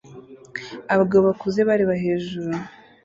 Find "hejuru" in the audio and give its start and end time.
2.03-2.51